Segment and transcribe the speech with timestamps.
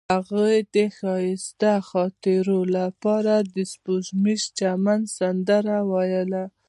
[0.13, 6.43] هغې د ښایسته خاطرو لپاره د سپوږمیز چمن سندره ویله.